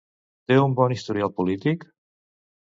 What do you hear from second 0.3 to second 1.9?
Té un bon historial polític?